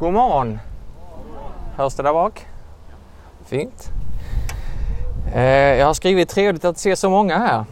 God 0.00 0.12
morgon! 0.12 0.58
Hörs 1.76 1.94
det 1.94 2.02
där 2.02 2.12
bak? 2.12 2.46
Fint. 3.46 3.90
Eh, 5.34 5.42
jag 5.78 5.86
har 5.86 5.94
skrivit 5.94 6.28
trevligt 6.28 6.64
att 6.64 6.78
se 6.78 6.96
så 6.96 7.10
många 7.10 7.38
här. 7.38 7.64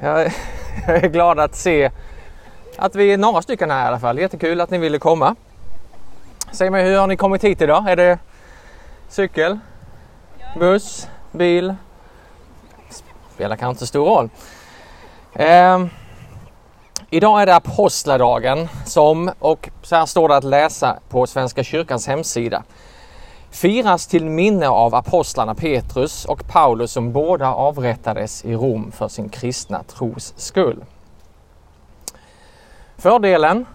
Jag, 0.00 0.32
jag 0.86 1.04
är 1.04 1.08
glad 1.08 1.38
att 1.38 1.54
se 1.54 1.90
att 2.76 2.94
vi 2.94 3.12
är 3.12 3.18
några 3.18 3.42
stycken 3.42 3.70
här 3.70 3.84
i 3.84 3.88
alla 3.88 3.98
fall. 3.98 4.18
Jättekul 4.18 4.60
att 4.60 4.70
ni 4.70 4.78
ville 4.78 4.98
komma. 4.98 5.36
Säg 6.52 6.70
mig, 6.70 6.84
hur 6.84 6.98
har 6.98 7.06
ni 7.06 7.16
kommit 7.16 7.44
hit 7.44 7.62
idag? 7.62 7.90
Är 7.90 7.96
det 7.96 8.18
cykel? 9.08 9.58
Buss? 10.58 11.08
Bil? 11.32 11.74
Spelar 13.34 13.56
kanske 13.56 13.70
inte 13.70 13.86
stor 13.86 14.06
roll. 14.06 14.30
Eh, 15.32 15.86
idag 17.10 17.42
är 17.42 17.46
det 17.46 17.54
apostladagen 17.54 18.68
som, 18.84 19.30
och 19.38 19.70
så 19.82 19.96
här 19.96 20.06
står 20.06 20.28
det 20.28 20.36
att 20.36 20.44
läsa 20.44 20.98
på 21.08 21.26
Svenska 21.26 21.64
kyrkans 21.64 22.06
hemsida, 22.06 22.62
firas 23.50 24.06
till 24.06 24.24
minne 24.24 24.68
av 24.68 24.94
apostlarna 24.94 25.54
Petrus 25.54 26.24
och 26.24 26.48
Paulus 26.48 26.92
som 26.92 27.12
båda 27.12 27.54
avrättades 27.54 28.44
i 28.44 28.54
Rom 28.54 28.92
för 28.92 29.08
sin 29.08 29.28
kristna 29.28 29.82
tros 29.82 30.34
skull. 30.36 30.84
Fördelen, 32.96 33.66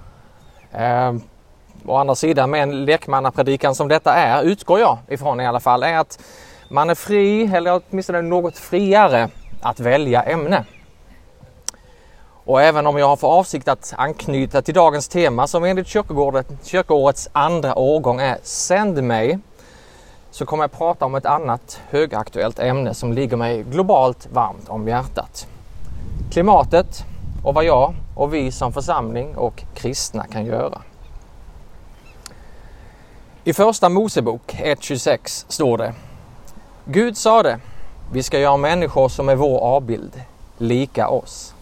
eh, 0.71 1.13
å 1.85 1.95
andra 1.95 2.15
sidan 2.15 2.49
med 2.49 2.63
en 2.63 2.85
lekmannapredikan 2.85 3.75
som 3.75 3.87
detta 3.87 4.13
är, 4.13 4.43
utgår 4.43 4.79
jag 4.79 4.97
ifrån 5.07 5.41
i 5.41 5.47
alla 5.47 5.59
fall, 5.59 5.83
är 5.83 5.97
att 5.97 6.19
man 6.69 6.89
är 6.89 6.95
fri, 6.95 7.55
eller 7.55 7.81
åtminstone 7.89 8.21
något 8.21 8.57
friare, 8.57 9.29
att 9.61 9.79
välja 9.79 10.23
ämne. 10.23 10.65
Och 12.45 12.61
även 12.61 12.87
om 12.87 12.97
jag 12.97 13.07
har 13.07 13.15
för 13.15 13.27
avsikt 13.27 13.67
att 13.67 13.93
anknyta 13.97 14.61
till 14.61 14.73
dagens 14.73 15.07
tema 15.07 15.47
som 15.47 15.63
enligt 15.63 15.87
kyrkoårets 16.63 17.29
andra 17.31 17.75
årgång 17.75 18.21
är 18.21 18.37
Sänd 18.43 19.03
mig 19.03 19.39
så 20.31 20.45
kommer 20.45 20.63
jag 20.63 20.71
prata 20.71 21.05
om 21.05 21.15
ett 21.15 21.25
annat 21.25 21.79
högaktuellt 21.89 22.59
ämne 22.59 22.93
som 22.93 23.13
ligger 23.13 23.37
mig 23.37 23.63
globalt 23.63 24.27
varmt 24.31 24.69
om 24.69 24.87
hjärtat. 24.87 25.47
Klimatet 26.31 27.05
och 27.43 27.53
vad 27.53 27.65
jag 27.65 27.95
och 28.15 28.33
vi 28.33 28.51
som 28.51 28.73
församling 28.73 29.35
och 29.35 29.63
kristna 29.73 30.27
kan 30.27 30.45
göra. 30.45 30.81
I 33.43 33.53
första 33.53 33.89
Mosebok 33.89 34.53
1.26 34.53 35.45
står 35.47 35.77
det 35.77 35.93
Gud 36.85 37.17
sade 37.17 37.59
vi 38.11 38.23
ska 38.23 38.39
göra 38.39 38.57
människor 38.57 39.09
som 39.09 39.29
är 39.29 39.35
vår 39.35 39.59
avbild, 39.59 40.21
lika 40.57 41.07
oss. 41.09 41.54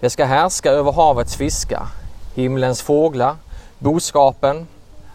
Det 0.00 0.10
ska 0.10 0.24
härska 0.24 0.70
över 0.70 0.92
havets 0.92 1.36
fiskar, 1.36 1.86
himlens 2.34 2.82
fåglar, 2.82 3.36
boskapen, 3.78 4.66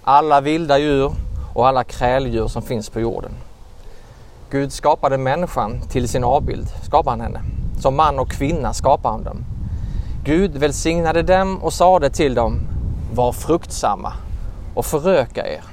alla 0.03 0.41
vilda 0.41 0.77
djur 0.77 1.11
och 1.53 1.67
alla 1.67 1.83
kräldjur 1.83 2.47
som 2.47 2.61
finns 2.61 2.89
på 2.89 2.99
jorden. 2.99 3.31
Gud 4.49 4.73
skapade 4.73 5.17
människan 5.17 5.81
till 5.81 6.09
sin 6.09 6.23
avbild, 6.23 6.67
skapade 6.83 7.09
han 7.09 7.21
henne. 7.21 7.41
Som 7.79 7.95
man 7.95 8.19
och 8.19 8.29
kvinna 8.29 8.73
skapade 8.73 9.13
han 9.13 9.23
dem. 9.23 9.45
Gud 10.23 10.57
välsignade 10.57 11.21
dem 11.21 11.63
och 11.63 11.73
sade 11.73 12.09
till 12.09 12.33
dem, 12.33 12.59
var 13.13 13.31
fruktsamma 13.31 14.13
och 14.75 14.85
föröka 14.85 15.47
er. 15.47 15.63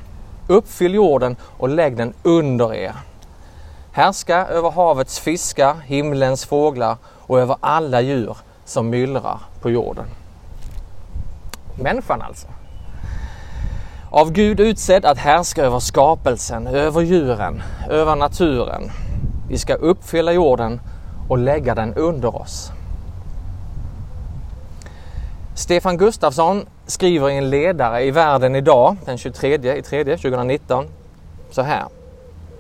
Uppfyll 0.47 0.95
jorden 0.95 1.37
och 1.43 1.69
lägg 1.69 1.97
den 1.97 2.15
under 2.23 2.75
er. 2.75 2.95
Härska 3.93 4.47
över 4.47 4.71
havets 4.71 5.21
fiskar, 5.21 5.77
himlens 5.85 6.45
fåglar 6.45 6.97
och 7.27 7.41
över 7.41 7.57
alla 7.61 8.01
djur 8.01 8.37
som 8.71 8.91
myllrar 8.91 9.39
på 9.61 9.71
jorden. 9.71 10.05
Människan 11.75 12.23
alltså. 12.23 12.47
Av 14.11 14.33
Gud 14.33 14.61
utsedd 14.61 15.05
att 15.05 15.19
härska 15.19 15.63
över 15.63 15.79
skapelsen, 15.79 16.67
över 16.67 17.01
djuren, 17.01 17.63
över 17.89 18.17
naturen. 18.17 18.91
Vi 19.49 19.59
ska 19.59 19.75
uppfylla 19.75 20.33
jorden 20.33 20.81
och 21.29 21.39
lägga 21.39 21.75
den 21.75 21.95
under 21.95 22.37
oss. 22.37 22.73
Stefan 25.55 25.97
Gustafsson 25.97 26.67
skriver 26.87 27.31
i 27.31 27.37
en 27.37 27.51
ledare 27.51 28.03
i 28.05 28.11
Världen 28.11 28.57
idag 28.57 28.97
den 29.05 29.19
23 29.19 29.55
i 29.55 29.83
3 29.83 30.05
2019 30.05 30.87
så 31.51 31.63
här. 31.63 31.85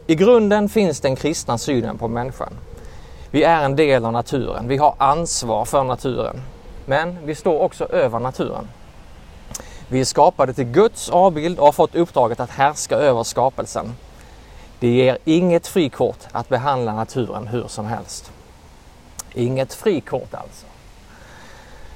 I 0.07 0.15
grunden 0.15 0.69
finns 0.69 1.01
den 1.01 1.17
kristna 1.17 1.59
synen 1.59 1.99
på 1.99 2.09
människan. 2.09 2.53
Vi 3.31 3.43
är 3.43 3.65
en 3.65 3.77
del 3.77 4.05
av 4.05 4.13
naturen. 4.13 4.69
Vi 4.69 4.77
har 4.77 4.95
ansvar 4.99 5.65
för 5.65 5.85
naturen. 5.85 6.43
Men 6.87 7.27
vi 7.27 7.35
står 7.35 7.61
också 7.61 7.85
över 7.85 8.19
naturen. 8.19 8.69
Vi 9.89 10.01
är 10.01 10.05
skapade 10.05 10.53
till 10.53 10.65
Guds 10.65 11.09
avbild 11.09 11.59
och 11.59 11.65
har 11.65 11.73
fått 11.73 11.95
uppdraget 11.95 12.41
att 12.41 12.51
härska 12.51 12.97
över 12.97 13.23
skapelsen. 13.23 13.95
Det 14.79 14.89
ger 14.89 15.19
inget 15.25 15.67
frikort 15.67 16.19
att 16.33 16.49
behandla 16.49 16.95
naturen 16.95 17.47
hur 17.47 17.69
som 17.69 17.87
helst. 17.87 18.33
Inget 19.35 19.75
frikort 19.75 20.35
alltså. 20.35 20.67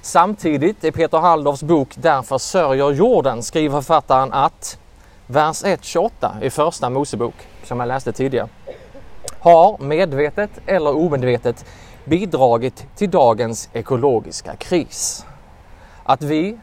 Samtidigt 0.03 0.85
i 0.85 0.93
Peter 0.93 1.19
Halldorfs 1.19 1.63
bok 1.63 1.89
Därför 1.95 2.39
sörjer 2.39 2.91
jorden 2.91 3.43
skriver 3.43 3.81
författaren 3.81 4.33
att 4.33 4.79
vers 5.27 5.65
1.28 5.65 6.43
i 6.43 6.51
första 6.51 6.91
Mosebok, 6.91 7.35
som 7.65 7.81
jag 7.81 7.87
läste 7.87 8.13
tidigare, 8.13 8.49
har 9.45 9.79
medvetet 9.79 10.51
eller 10.67 10.97
omedvetet 10.97 11.65
bidragit 12.05 12.87
till 12.97 13.11
dagens 13.11 13.69
ekologiska 13.73 14.57
kris. 14.57 15.27
Att 16.05 16.23
vi, 16.23 16.59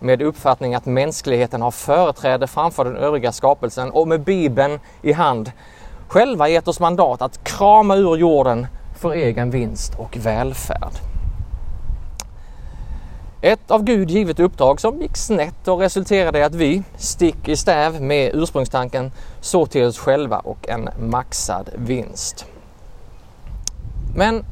med 0.00 0.22
uppfattning 0.22 0.74
att 0.74 0.86
mänskligheten 0.86 1.62
har 1.62 1.70
företräde 1.70 2.46
framför 2.46 2.84
den 2.84 2.96
övriga 2.96 3.32
skapelsen 3.32 3.90
och 3.90 4.08
med 4.08 4.20
Bibeln 4.20 4.80
i 5.02 5.12
hand 5.12 5.52
själva 6.08 6.48
gett 6.48 6.68
oss 6.68 6.80
mandat 6.80 7.22
att 7.22 7.44
krama 7.44 7.96
ur 7.96 8.16
jorden 8.16 8.66
för 9.00 9.12
egen 9.12 9.50
vinst 9.50 9.94
och 9.98 10.16
välfärd. 10.16 11.11
Ett 13.44 13.70
av 13.70 13.84
Gud 13.84 14.10
givet 14.10 14.40
uppdrag 14.40 14.80
som 14.80 15.00
gick 15.00 15.16
snett 15.16 15.68
och 15.68 15.80
resulterade 15.80 16.38
i 16.38 16.42
att 16.42 16.54
vi, 16.54 16.82
stick 16.96 17.48
i 17.48 17.56
stäv 17.56 18.02
med 18.02 18.30
ursprungstanken, 18.34 19.12
såg 19.40 19.70
till 19.70 19.84
oss 19.84 19.98
själva 19.98 20.38
och 20.38 20.68
en 20.68 20.88
maxad 20.98 21.70
vinst. 21.74 22.46
Men 24.16 24.44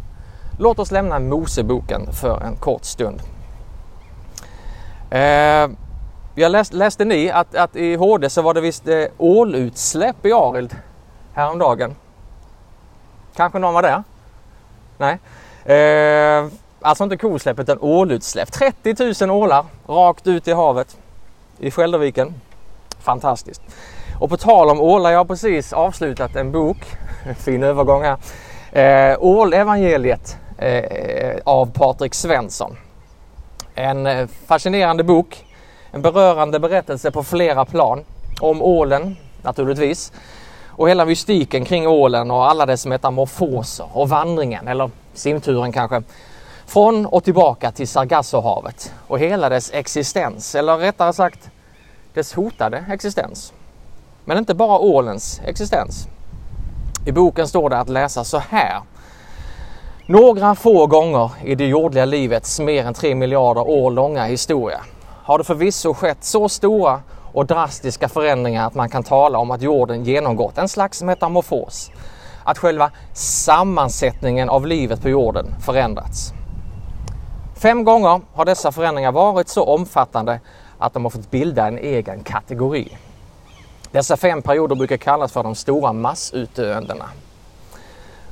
låt 0.58 0.78
oss 0.78 0.90
lämna 0.90 1.18
Moseboken 1.18 2.12
för 2.12 2.40
en 2.40 2.56
kort 2.56 2.84
stund. 2.84 3.22
Eh, 5.10 5.68
jag 6.34 6.52
läste, 6.52 6.76
läste 6.76 7.04
ni 7.04 7.30
att, 7.30 7.54
att, 7.54 7.76
i 7.76 7.94
HD 7.94 8.30
så 8.30 8.42
var 8.42 8.54
det 8.54 8.60
visst 8.60 8.88
eh, 8.88 9.04
ålutsläpp 9.18 10.26
i 10.26 10.32
Arild 10.32 10.76
häromdagen? 11.34 11.94
Kanske 13.36 13.58
någon 13.58 13.74
var 13.74 13.82
där? 13.82 14.02
Nej. 14.98 15.18
Eh, 15.64 16.50
alltså 16.80 17.04
inte 17.04 17.16
kosläpp 17.16 17.58
utan 17.58 17.78
ålutsläpp. 17.80 18.52
30 18.52 19.26
000 19.26 19.30
ålar 19.30 19.64
rakt 19.86 20.26
ut 20.26 20.48
i 20.48 20.52
havet 20.52 20.96
i 21.58 21.70
Skälderviken. 21.70 22.34
Fantastiskt. 23.00 23.62
Och 24.20 24.30
på 24.30 24.36
tal 24.36 24.70
om 24.70 24.80
ålar, 24.80 25.10
jag 25.10 25.18
har 25.18 25.24
precis 25.24 25.72
avslutat 25.72 26.36
en 26.36 26.52
bok, 26.52 26.76
fin 27.38 27.62
övergång 27.62 28.02
här, 28.02 28.16
eh, 29.12 29.16
Ålevangeliet 29.20 30.38
eh, 30.58 31.38
av 31.44 31.72
Patrik 31.72 32.14
Svensson. 32.14 32.76
En 33.74 34.06
eh, 34.06 34.28
fascinerande 34.46 35.04
bok, 35.04 35.46
en 35.92 36.02
berörande 36.02 36.58
berättelse 36.58 37.10
på 37.10 37.22
flera 37.22 37.64
plan 37.64 38.04
om 38.40 38.62
ålen 38.62 39.16
naturligtvis 39.42 40.12
och 40.66 40.90
hela 40.90 41.04
mystiken 41.04 41.64
kring 41.64 41.88
ålen 41.88 42.30
och 42.30 42.50
alla 42.50 42.66
dess 42.66 42.86
metamorfoser 42.86 43.86
och 43.92 44.08
vandringen 44.08 44.68
eller 44.68 44.90
simturen 45.14 45.72
kanske 45.72 46.02
från 46.70 47.06
och 47.06 47.24
tillbaka 47.24 47.72
till 47.72 47.88
Sargassohavet 47.88 48.92
och 49.08 49.18
hela 49.18 49.48
dess 49.48 49.70
existens 49.72 50.54
eller 50.54 50.76
rättare 50.76 51.12
sagt 51.12 51.50
dess 52.14 52.32
hotade 52.32 52.84
existens. 52.90 53.52
Men 54.24 54.38
inte 54.38 54.54
bara 54.54 54.78
ålens 54.78 55.40
existens. 55.44 56.08
I 57.06 57.12
boken 57.12 57.48
står 57.48 57.70
det 57.70 57.78
att 57.78 57.88
läsa 57.88 58.24
så 58.24 58.38
här 58.38 58.80
några 60.06 60.54
få 60.54 60.86
gånger 60.86 61.30
i 61.44 61.54
det 61.54 61.66
jordliga 61.66 62.04
livets 62.04 62.60
mer 62.60 62.84
än 62.84 62.94
3 62.94 63.14
miljarder 63.14 63.68
år 63.68 63.90
långa 63.90 64.24
historia 64.24 64.80
har 65.24 65.38
det 65.38 65.44
förvisso 65.44 65.94
skett 65.94 66.24
så 66.24 66.48
stora 66.48 67.00
och 67.32 67.46
drastiska 67.46 68.08
förändringar 68.08 68.66
att 68.66 68.74
man 68.74 68.88
kan 68.88 69.02
tala 69.02 69.38
om 69.38 69.50
att 69.50 69.62
jorden 69.62 70.04
genomgått 70.04 70.58
en 70.58 70.68
slags 70.68 71.02
metamorfos. 71.02 71.90
Att 72.44 72.58
själva 72.58 72.90
sammansättningen 73.12 74.48
av 74.48 74.66
livet 74.66 75.02
på 75.02 75.08
jorden 75.08 75.54
förändrats. 75.60 76.34
Fem 77.60 77.84
gånger 77.84 78.20
har 78.34 78.44
dessa 78.44 78.72
förändringar 78.72 79.12
varit 79.12 79.48
så 79.48 79.64
omfattande 79.64 80.40
att 80.78 80.92
de 80.92 81.04
har 81.04 81.10
fått 81.10 81.30
bilda 81.30 81.66
en 81.66 81.78
egen 81.78 82.22
kategori. 82.22 82.96
Dessa 83.90 84.16
fem 84.16 84.42
perioder 84.42 84.76
brukar 84.76 84.96
kallas 84.96 85.32
för 85.32 85.42
de 85.42 85.54
stora 85.54 85.92
massutdöendena. 85.92 87.04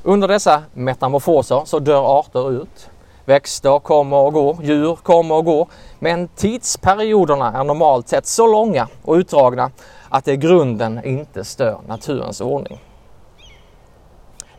Under 0.03 0.29
dessa 0.29 0.63
metamorfoser 0.75 1.63
så 1.65 1.79
dör 1.79 2.19
arter 2.19 2.63
ut, 2.63 2.91
Växter 3.25 3.79
kommer 3.79 4.17
och 4.17 4.33
går, 4.33 4.57
djur 4.63 4.97
kommer 4.97 5.35
och 5.35 5.45
går. 5.45 5.69
Men 5.99 6.29
tidsperioderna 6.29 7.53
är 7.53 7.65
normalt 7.65 8.09
sett 8.09 8.27
så 8.27 8.47
långa 8.47 8.89
och 9.05 9.15
utdragna 9.15 9.71
att 10.09 10.25
det 10.25 10.33
i 10.33 10.37
grunden 10.37 11.05
inte 11.05 11.45
stör 11.45 11.81
naturens 11.87 12.41
ordning. 12.41 12.81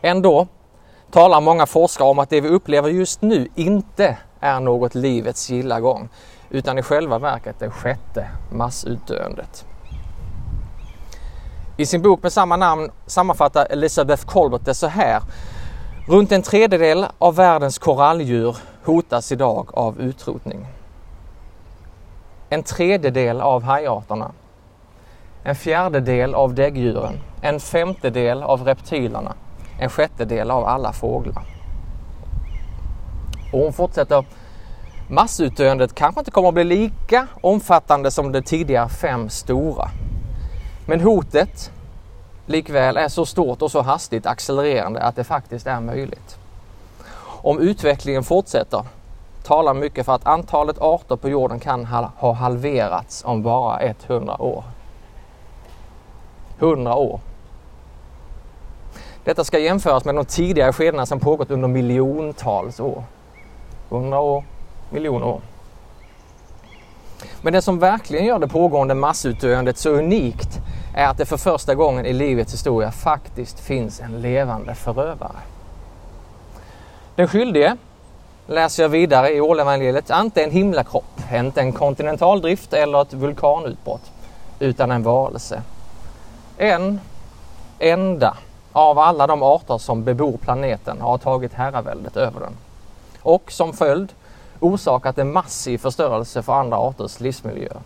Ändå 0.00 0.46
talar 1.10 1.40
många 1.40 1.66
forskare 1.66 2.08
om 2.08 2.18
att 2.18 2.30
det 2.30 2.40
vi 2.40 2.48
upplever 2.48 2.88
just 2.88 3.22
nu 3.22 3.48
inte 3.54 4.16
är 4.40 4.60
något 4.60 4.94
livets 4.94 5.50
gilla 5.50 5.80
gång 5.80 6.08
utan 6.50 6.78
i 6.78 6.82
själva 6.82 7.18
verket 7.18 7.58
det 7.58 7.70
sjätte 7.70 8.28
massutdöendet. 8.52 9.66
I 11.76 11.86
sin 11.86 12.02
bok 12.02 12.22
med 12.22 12.32
samma 12.32 12.56
namn 12.56 12.90
sammanfattar 13.06 13.66
Elizabeth 13.70 14.26
Colbert 14.26 14.64
det 14.64 14.74
så 14.74 14.86
här. 14.86 15.22
Runt 16.08 16.32
en 16.32 16.42
tredjedel 16.42 17.06
av 17.18 17.34
världens 17.34 17.78
koralldjur 17.78 18.56
hotas 18.84 19.32
idag 19.32 19.68
av 19.72 20.00
utrotning. 20.00 20.66
En 22.48 22.62
tredjedel 22.62 23.40
av 23.40 23.62
hajarterna. 23.62 24.32
En 25.42 25.54
fjärdedel 25.54 26.34
av 26.34 26.54
däggdjuren. 26.54 27.20
En 27.42 27.60
femtedel 27.60 28.42
av 28.42 28.64
reptilerna. 28.64 29.34
En 29.78 29.90
sjättedel 29.90 30.50
av 30.50 30.64
alla 30.64 30.92
fåglar. 30.92 31.59
Och 33.52 33.58
hon 33.58 33.72
fortsätter. 33.72 34.24
Massutdöendet 35.08 35.94
kanske 35.94 36.20
inte 36.20 36.30
kommer 36.30 36.48
att 36.48 36.54
bli 36.54 36.64
lika 36.64 37.26
omfattande 37.40 38.10
som 38.10 38.32
de 38.32 38.42
tidigare 38.42 38.88
fem 38.88 39.28
stora. 39.28 39.90
Men 40.86 41.00
hotet 41.00 41.72
likväl 42.46 42.96
är 42.96 43.08
så 43.08 43.26
stort 43.26 43.62
och 43.62 43.70
så 43.70 43.82
hastigt 43.82 44.26
accelererande 44.26 45.02
att 45.02 45.16
det 45.16 45.24
faktiskt 45.24 45.66
är 45.66 45.80
möjligt. 45.80 46.38
Om 47.42 47.58
utvecklingen 47.58 48.24
fortsätter 48.24 48.84
talar 49.42 49.74
mycket 49.74 50.06
för 50.06 50.14
att 50.14 50.26
antalet 50.26 50.78
arter 50.78 51.16
på 51.16 51.28
jorden 51.28 51.60
kan 51.60 51.84
ha 51.84 52.32
halverats 52.32 53.24
om 53.24 53.42
bara 53.42 53.80
100 53.80 54.42
år. 54.42 54.64
100 56.58 56.94
år. 56.94 57.20
Detta 59.24 59.44
ska 59.44 59.58
jämföras 59.58 60.04
med 60.04 60.14
de 60.14 60.24
tidigare 60.24 60.72
skedena 60.72 61.06
som 61.06 61.20
pågått 61.20 61.50
under 61.50 61.68
miljontals 61.68 62.80
år. 62.80 63.04
100 63.90 64.20
år, 64.20 64.44
miljoner 64.90 65.26
år. 65.26 65.40
Men 67.42 67.52
det 67.52 67.62
som 67.62 67.78
verkligen 67.78 68.24
gör 68.24 68.38
det 68.38 68.48
pågående 68.48 68.94
massutdöendet 68.94 69.78
så 69.78 69.90
unikt 69.90 70.60
är 70.94 71.06
att 71.06 71.18
det 71.18 71.26
för 71.26 71.36
första 71.36 71.74
gången 71.74 72.06
i 72.06 72.12
livets 72.12 72.52
historia 72.52 72.90
faktiskt 72.90 73.60
finns 73.60 74.00
en 74.00 74.20
levande 74.20 74.74
förövare. 74.74 75.36
Den 77.14 77.28
skyldige, 77.28 77.76
läser 78.46 78.82
jag 78.82 78.88
vidare 78.88 79.30
i 79.30 79.40
ålevangeliet, 79.40 80.10
är 80.10 80.20
inte 80.20 80.44
en 80.44 80.50
himlakropp, 80.50 81.32
inte 81.32 81.60
en 81.60 81.72
kontinentaldrift 81.72 82.72
eller 82.72 83.02
ett 83.02 83.12
vulkanutbrott, 83.12 84.10
utan 84.58 84.90
en 84.90 85.02
varelse. 85.02 85.62
En 86.56 87.00
enda 87.78 88.36
av 88.72 88.98
alla 88.98 89.26
de 89.26 89.42
arter 89.42 89.78
som 89.78 90.04
bebor 90.04 90.36
planeten 90.36 91.00
har 91.00 91.18
tagit 91.18 91.54
herraväldet 91.54 92.16
över 92.16 92.40
den. 92.40 92.56
Och 93.22 93.52
som 93.52 93.72
följd 93.72 94.12
orsakat 94.60 95.18
en 95.18 95.32
massiv 95.32 95.78
förstörelse 95.78 96.42
för 96.42 96.52
andra 96.52 96.76
arters 96.76 97.20
livsmiljöer. 97.20 97.80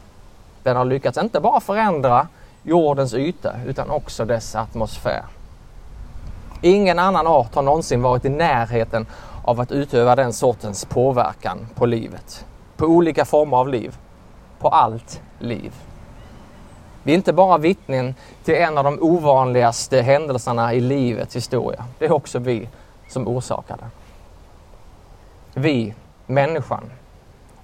Den 0.63 0.77
har 0.77 0.85
lyckats 0.85 1.19
inte 1.19 1.41
bara 1.41 1.61
förändra 1.61 2.29
jordens 2.63 3.15
yta 3.15 3.55
utan 3.67 3.91
också 3.91 4.25
dess 4.25 4.55
atmosfär. 4.55 5.25
Ingen 6.63 6.99
annan 6.99 7.27
art 7.27 7.55
har 7.55 7.63
någonsin 7.63 8.03
varit 8.03 8.25
i 8.25 8.29
närheten 8.29 9.07
av 9.45 9.61
att 9.61 9.73
utöva 9.73 10.17
den 10.17 10.33
sortens 10.33 10.85
påverkan 10.85 11.67
på 11.75 11.87
livet. 11.87 12.47
På 12.77 12.87
olika 12.87 13.25
former 13.25 13.57
av 13.57 13.69
liv. 13.69 13.97
På 14.59 14.69
allt 14.69 15.21
liv. 15.39 15.73
Vi 17.03 17.13
är 17.13 17.17
inte 17.17 17.33
bara 17.33 17.59
vittnen 17.59 18.15
till 18.45 18.55
en 18.55 18.79
av 18.79 18.85
de 18.85 18.99
ovanligaste 19.03 20.03
händelserna 20.03 20.75
i 20.75 20.81
livets 20.81 21.37
historia. 21.37 21.85
Det 21.99 22.05
är 22.05 22.13
också 22.13 22.39
vi 22.39 22.69
som 23.09 23.29
orsakar 23.29 23.77
den. 23.77 23.91
Vi, 25.55 25.95
människan, 26.27 26.91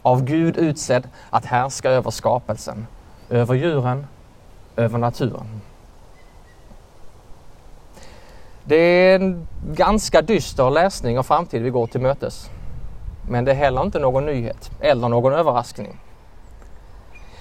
av 0.02 0.24
Gud 0.24 0.56
utsedd 0.56 1.08
att 1.30 1.44
härska 1.44 1.90
över 1.90 2.10
skapelsen, 2.10 2.86
över 3.30 3.54
djuren, 3.54 4.06
över 4.76 4.98
naturen. 4.98 5.60
Det 8.64 8.76
är 8.76 9.14
en 9.14 9.46
ganska 9.72 10.22
dyster 10.22 10.70
läsning 10.70 11.18
av 11.18 11.22
framtid 11.22 11.62
vi 11.62 11.70
går 11.70 11.86
till 11.86 12.00
mötes. 12.00 12.50
Men 13.28 13.44
det 13.44 13.50
är 13.50 13.56
heller 13.56 13.82
inte 13.82 13.98
någon 13.98 14.26
nyhet 14.26 14.70
eller 14.80 15.08
någon 15.08 15.32
överraskning. 15.32 16.00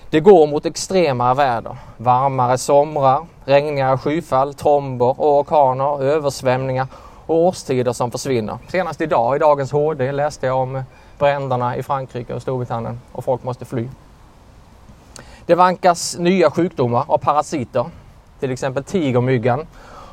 Det 0.10 0.20
går 0.20 0.48
mot 0.48 0.66
extrema 0.66 1.34
väder. 1.34 1.78
Varmare 1.98 2.58
somrar, 2.58 3.26
regnigare 3.46 3.98
skyfall, 3.98 4.54
tromber, 4.54 5.16
orkaner, 5.18 6.04
översvämningar 6.04 6.88
och 7.30 7.36
årstider 7.36 7.94
som 7.94 8.12
försvinner. 8.12 8.58
Senast 8.68 9.02
idag 9.02 9.36
i 9.36 9.40
dagens 9.40 9.72
HD 9.72 10.12
läste 10.12 10.48
jag 10.48 10.58
om 10.58 10.84
bränderna 11.18 11.78
i 11.78 11.84
Frankrike 11.84 12.34
och 12.34 12.42
Storbritannien 12.42 13.02
och 13.12 13.24
folk 13.24 13.44
måste 13.44 13.66
fly. 13.66 13.88
Det 15.46 15.56
vankas 15.56 16.18
nya 16.18 16.52
sjukdomar 16.52 17.04
av 17.08 17.18
parasiter, 17.18 17.86
till 18.40 18.52
exempel 18.52 18.84
tigermyggan 18.84 19.68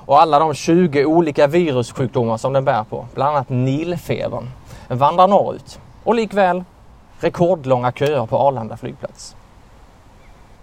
och 0.07 0.21
alla 0.21 0.39
de 0.39 0.55
20 0.55 1.05
olika 1.05 1.47
virussjukdomar 1.47 2.37
som 2.37 2.53
den 2.53 2.65
bär 2.65 2.85
på, 2.85 3.07
bland 3.15 3.37
annat 3.37 3.49
nilfebern. 3.49 4.51
Vandrar 4.89 5.29
norrut 5.29 5.81
och 6.05 6.15
likväl 6.15 6.65
rekordlånga 7.21 7.93
köer 7.93 8.27
på 8.27 8.39
Arlanda 8.39 8.77
flygplats. 8.77 9.37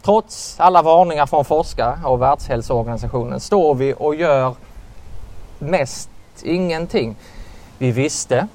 Trots 0.02 0.60
alla 0.60 0.82
varningar 0.82 1.26
från 1.26 1.46
forskare 1.46 1.98
och 2.04 2.22
Världshälsoorganisationen 2.22 3.40
står 3.40 3.76
vi 3.76 3.94
och 3.98 4.16
gör 4.16 4.56
mest 5.60 6.10
ingenting. 6.42 7.16
Vi 7.78 7.92
visste, 7.92 8.48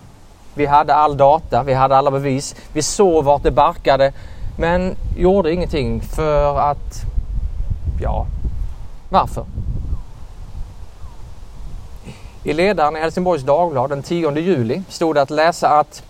vi 0.54 0.66
hade 0.66 0.94
all 0.94 1.16
data, 1.16 1.62
vi 1.62 1.74
hade 1.74 1.96
alla 1.96 2.10
bevis, 2.10 2.56
vi 2.72 2.82
såg 2.82 3.24
vart 3.24 3.42
det 3.42 3.50
barkade 3.50 4.12
men 4.58 4.96
gjorde 5.16 5.52
ingenting 5.52 6.00
för 6.00 6.58
att, 6.58 7.02
ja, 8.02 8.26
varför? 9.08 9.44
I 12.44 12.52
ledaren 12.52 12.96
i 12.96 13.00
Helsingborgs 13.00 13.42
Dagblad 13.42 13.90
den 13.90 14.02
10 14.02 14.38
juli 14.38 14.82
stod 14.88 15.14
det 15.14 15.22
att 15.22 15.30
läsa 15.30 15.68
att 15.68 16.02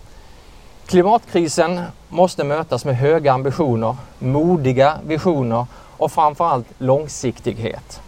klimatkrisen 0.85 1.81
måste 2.09 2.43
mötas 2.43 2.85
med 2.85 2.97
höga 2.97 3.33
ambitioner, 3.33 3.95
modiga 4.19 4.97
visioner 5.07 5.65
och 5.97 6.11
framförallt 6.11 6.67
långsiktighet. 6.77 8.01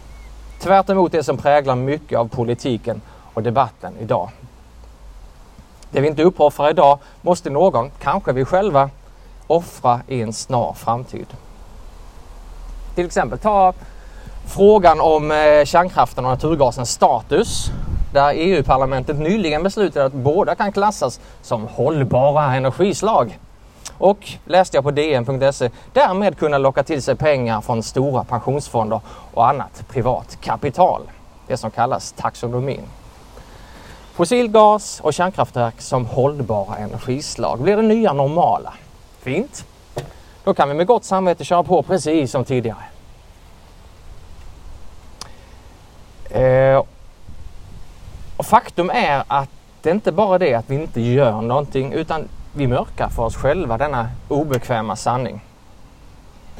Tvärt 0.60 0.86
det 1.12 1.22
som 1.22 1.36
präglar 1.36 1.76
mycket 1.76 2.18
av 2.18 2.28
politiken 2.28 3.00
och 3.34 3.42
debatten 3.42 3.92
idag. 4.00 4.30
Det 5.90 6.00
vi 6.00 6.08
inte 6.08 6.22
uppoffrar 6.22 6.70
idag 6.70 6.98
måste 7.20 7.50
någon, 7.50 7.90
kanske 7.98 8.32
vi 8.32 8.44
själva, 8.44 8.90
offra 9.46 10.00
i 10.06 10.22
en 10.22 10.32
snar 10.32 10.72
framtid. 10.72 11.26
Till 12.94 13.06
exempel 13.06 13.38
ta 13.38 13.72
frågan 14.46 15.00
om 15.00 15.30
eh, 15.30 15.64
kärnkraften 15.64 16.24
och 16.24 16.30
naturgasens 16.30 16.90
status. 16.90 17.70
Där 18.12 18.32
EU-parlamentet 18.34 19.18
nyligen 19.18 19.62
beslutade 19.62 20.06
att 20.06 20.12
båda 20.12 20.54
kan 20.54 20.72
klassas 20.72 21.20
som 21.42 21.66
hållbara 21.66 22.54
energislag. 22.54 23.38
Och 23.98 24.28
läste 24.44 24.76
jag 24.76 24.84
på 24.84 24.90
dn.se 24.90 25.70
därmed 25.92 26.38
kunna 26.38 26.58
locka 26.58 26.82
till 26.82 27.02
sig 27.02 27.16
pengar 27.16 27.60
från 27.60 27.82
stora 27.82 28.24
pensionsfonder 28.24 29.00
och 29.34 29.48
annat 29.48 29.84
privat 29.88 30.38
kapital. 30.40 31.02
Det 31.46 31.56
som 31.56 31.70
kallas 31.70 32.12
taxonomin. 32.12 32.82
Fossilgas 34.12 35.00
och 35.00 35.14
kärnkraftverk 35.14 35.80
som 35.80 36.06
hållbara 36.06 36.76
energislag 36.76 37.60
blir 37.60 37.76
det 37.76 37.82
nya 37.82 38.12
normala. 38.12 38.74
Fint. 39.20 39.64
Då 40.44 40.54
kan 40.54 40.68
vi 40.68 40.74
med 40.74 40.86
gott 40.86 41.04
samvete 41.04 41.44
köra 41.44 41.62
på 41.62 41.82
precis 41.82 42.30
som 42.30 42.44
tidigare. 42.44 42.84
Eh, 46.30 46.82
och 48.36 48.46
faktum 48.46 48.90
är 48.90 49.24
att 49.26 49.48
det 49.82 49.90
är 49.90 49.94
inte 49.94 50.12
bara 50.12 50.38
det 50.38 50.54
att 50.54 50.70
vi 50.70 50.74
inte 50.74 51.00
gör 51.00 51.40
någonting 51.40 51.92
utan 51.92 52.28
vi 52.54 52.66
mörkar 52.66 53.08
för 53.08 53.22
oss 53.22 53.36
själva 53.36 53.78
denna 53.78 54.08
obekväma 54.28 54.96
sanning. 54.96 55.40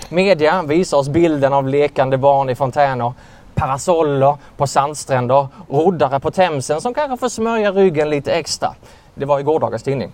Media 0.09 0.63
visar 0.63 0.99
oss 0.99 1.09
bilden 1.09 1.53
av 1.53 1.69
lekande 1.69 2.17
barn 2.17 2.51
i 2.51 2.55
fontäner, 2.55 3.13
parasoller 3.55 4.37
på 4.57 4.67
sandstränder, 4.67 5.49
roddare 5.69 6.21
på 6.21 6.31
Themsen 6.31 6.81
som 6.81 6.95
kanske 6.95 7.17
får 7.17 7.29
smörja 7.29 7.73
ryggen 7.73 8.11
lite 8.11 8.33
extra. 8.33 8.75
Det 9.15 9.25
var 9.25 9.41
i 9.41 9.43
gårdagens 9.43 9.83
tidning. 9.83 10.13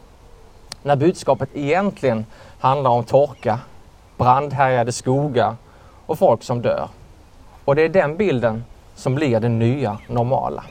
När 0.82 0.96
budskapet 0.96 1.48
egentligen 1.54 2.26
handlar 2.60 2.90
om 2.90 3.04
torka, 3.04 3.58
brandhärjade 4.16 4.92
skogar 4.92 5.56
och 6.06 6.18
folk 6.18 6.42
som 6.42 6.62
dör. 6.62 6.88
Och 7.64 7.74
det 7.74 7.82
är 7.82 7.88
den 7.88 8.16
bilden 8.16 8.64
som 8.94 9.14
blir 9.14 9.40
det 9.40 9.48
nya 9.48 9.98
normala. 10.08 10.64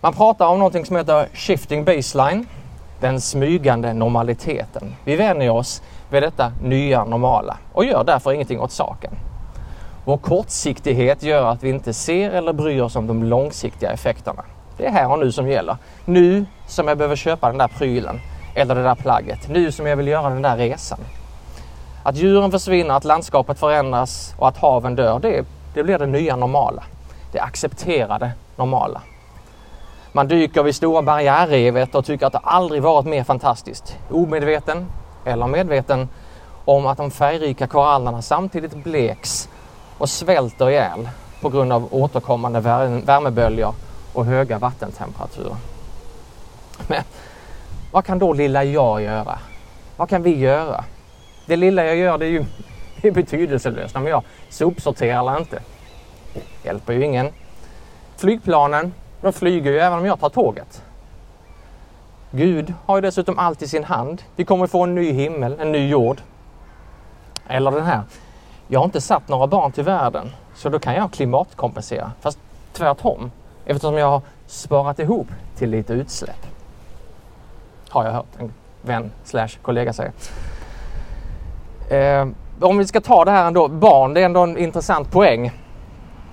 Man 0.00 0.12
pratar 0.12 0.46
om 0.46 0.58
någonting 0.58 0.86
som 0.86 0.96
heter 0.96 1.28
shifting 1.32 1.84
baseline 1.84 2.46
den 3.00 3.20
smygande 3.20 3.92
normaliteten. 3.92 4.94
Vi 5.04 5.16
vänjer 5.16 5.50
oss 5.50 5.82
vid 6.10 6.22
detta 6.22 6.52
nya 6.62 7.04
normala 7.04 7.58
och 7.72 7.84
gör 7.84 8.04
därför 8.04 8.32
ingenting 8.32 8.60
åt 8.60 8.72
saken. 8.72 9.12
Vår 10.06 10.16
kortsiktighet 10.16 11.22
gör 11.22 11.46
att 11.46 11.62
vi 11.62 11.68
inte 11.68 11.92
ser 11.92 12.30
eller 12.30 12.52
bryr 12.52 12.80
oss 12.80 12.96
om 12.96 13.06
de 13.06 13.22
långsiktiga 13.22 13.90
effekterna. 13.90 14.44
Det 14.76 14.86
är 14.86 14.90
här 14.90 15.10
och 15.10 15.18
nu 15.18 15.32
som 15.32 15.48
gäller. 15.48 15.76
Nu 16.04 16.46
som 16.66 16.88
jag 16.88 16.98
behöver 16.98 17.16
köpa 17.16 17.48
den 17.48 17.58
där 17.58 17.68
prylen 17.68 18.20
eller 18.54 18.74
det 18.74 18.82
där 18.82 18.94
plagget. 18.94 19.48
Nu 19.48 19.72
som 19.72 19.86
jag 19.86 19.96
vill 19.96 20.08
göra 20.08 20.28
den 20.28 20.42
där 20.42 20.56
resan. 20.56 20.98
Att 22.02 22.16
djuren 22.16 22.50
försvinner, 22.50 22.94
att 22.94 23.04
landskapet 23.04 23.58
förändras 23.58 24.34
och 24.38 24.48
att 24.48 24.56
haven 24.56 24.96
dör, 24.96 25.18
det, 25.18 25.44
det 25.74 25.82
blir 25.82 25.98
det 25.98 26.06
nya 26.06 26.36
normala. 26.36 26.82
Det 27.32 27.40
accepterade 27.40 28.30
normala. 28.56 29.02
Man 30.12 30.28
dyker 30.28 30.62
vid 30.62 30.74
Stora 30.74 31.02
barriärrevet 31.02 31.94
och 31.94 32.04
tycker 32.04 32.26
att 32.26 32.32
det 32.32 32.38
aldrig 32.38 32.82
varit 32.82 33.06
mer 33.06 33.24
fantastiskt. 33.24 33.98
Omedveten, 34.10 34.86
eller 35.24 35.46
medveten, 35.46 36.08
om 36.64 36.86
att 36.86 36.98
de 36.98 37.10
färgrika 37.10 37.66
korallerna 37.66 38.22
samtidigt 38.22 38.74
bleks 38.74 39.48
och 39.98 40.08
svälter 40.08 40.70
ihjäl 40.70 41.08
på 41.40 41.48
grund 41.48 41.72
av 41.72 41.88
återkommande 41.90 42.60
värmeböljor 42.60 43.74
och 44.12 44.24
höga 44.24 44.58
vattentemperaturer. 44.58 45.56
Men 46.88 47.02
vad 47.92 48.04
kan 48.04 48.18
då 48.18 48.32
lilla 48.32 48.64
jag 48.64 49.02
göra? 49.02 49.38
Vad 49.96 50.08
kan 50.08 50.22
vi 50.22 50.38
göra? 50.38 50.84
Det 51.46 51.56
lilla 51.56 51.84
jag 51.84 51.96
gör 51.96 52.18
det 52.18 52.26
är 52.26 52.30
ju 52.30 52.44
det 53.00 53.08
är 53.08 53.12
betydelselöst 53.12 53.96
om 53.96 54.06
jag 54.06 54.22
sopsorterar 54.48 55.20
eller 55.20 55.38
inte. 55.38 55.62
Det 56.34 56.40
hjälper 56.64 56.92
ju 56.92 57.04
ingen. 57.04 57.28
Flygplanen, 58.16 58.92
de 59.20 59.32
flyger 59.32 59.72
ju 59.72 59.78
även 59.78 59.98
om 59.98 60.06
jag 60.06 60.20
tar 60.20 60.28
tåget. 60.28 60.82
Gud 62.30 62.74
har 62.86 62.96
ju 62.96 63.00
dessutom 63.00 63.38
allt 63.38 63.62
i 63.62 63.68
sin 63.68 63.84
hand. 63.84 64.22
Vi 64.36 64.44
kommer 64.44 64.66
få 64.66 64.82
en 64.82 64.94
ny 64.94 65.12
himmel, 65.12 65.56
en 65.60 65.72
ny 65.72 65.88
jord. 65.88 66.20
Eller 67.48 67.70
den 67.70 67.84
här. 67.84 68.02
Jag 68.68 68.80
har 68.80 68.84
inte 68.84 69.00
satt 69.00 69.28
några 69.28 69.46
barn 69.46 69.72
till 69.72 69.84
världen 69.84 70.30
så 70.54 70.68
då 70.68 70.78
kan 70.78 70.94
jag 70.94 71.12
klimatkompensera. 71.12 72.12
Fast 72.20 72.38
tvärtom. 72.72 73.30
Eftersom 73.64 73.96
jag 73.96 74.10
har 74.10 74.22
sparat 74.46 74.98
ihop 74.98 75.26
till 75.56 75.70
lite 75.70 75.92
utsläpp. 75.92 76.46
Har 77.88 78.04
jag 78.04 78.12
hört 78.12 78.26
en 78.38 78.52
vän 78.82 79.10
slash 79.24 79.48
kollega 79.62 79.92
säga. 79.92 80.12
Eh, 81.90 82.28
om 82.60 82.78
vi 82.78 82.86
ska 82.86 83.00
ta 83.00 83.24
det 83.24 83.30
här 83.30 83.46
ändå, 83.46 83.68
barn, 83.68 84.14
det 84.14 84.20
är 84.20 84.24
ändå 84.24 84.40
en 84.40 84.58
intressant 84.58 85.10
poäng. 85.10 85.50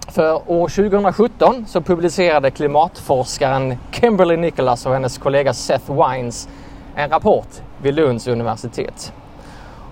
För 0.08 0.52
år 0.52 0.68
2017 0.68 1.66
så 1.68 1.82
publicerade 1.82 2.52
klimatforskaren 2.52 3.78
Kimberly 3.92 4.38
Nicholas 4.38 4.86
och 4.86 4.94
hennes 4.94 5.18
kollega 5.18 5.54
Seth 5.54 5.94
Wines 5.94 6.50
en 6.96 7.10
rapport 7.10 7.48
vid 7.82 7.94
Lunds 7.94 8.28
universitet. 8.28 9.14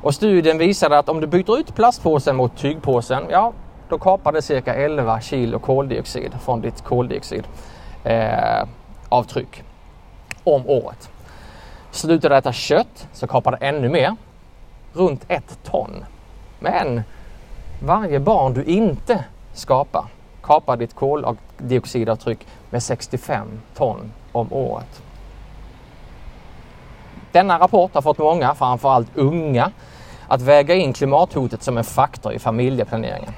Och 0.04 0.16
studien 0.16 0.58
visade 0.58 0.98
att 0.98 1.10
om 1.10 1.22
du 1.22 1.28
byter 1.28 1.60
ut 1.60 1.76
plastpåsen 1.76 2.36
mot 2.36 2.58
tygpåsen, 2.58 3.24
ja, 3.30 3.54
då 3.90 3.98
kapar 3.98 4.32
det 4.32 4.42
cirka 4.42 4.76
11 4.76 5.22
kilo 5.22 5.60
koldioxid 5.60 6.34
från 6.42 6.62
ditt 6.62 6.84
koldioxidavtryck 6.84 9.58
eh, 9.58 9.64
om 10.44 10.68
året. 10.68 11.10
Slutar 11.92 12.30
du 12.30 12.36
äta 12.36 12.54
kött 12.54 13.08
så 13.14 13.28
kapar 13.28 13.52
det 13.52 13.58
ännu 13.58 13.90
mer, 13.90 14.16
runt 14.94 15.26
ett 15.28 15.60
ton. 15.64 16.06
Men 16.60 17.02
varje 17.84 18.20
barn 18.20 18.54
du 18.54 18.64
inte 18.64 19.26
skapar 19.54 20.06
kapar 20.44 20.78
ditt 20.78 20.96
koldioxidavtryck 20.96 22.48
med 22.70 22.84
65 22.84 23.48
ton 23.76 24.12
om 24.32 24.54
året. 24.54 25.02
Denna 27.32 27.60
rapport 27.60 27.94
har 27.94 28.02
fått 28.02 28.18
många, 28.18 28.56
framförallt 28.56 29.18
unga, 29.18 29.72
att 30.32 30.42
väga 30.42 30.76
in 30.76 30.94
klimathotet 30.94 31.64
som 31.64 31.78
en 31.78 31.84
faktor 31.84 32.34
i 32.34 32.40
familjeplaneringen. 32.40 33.34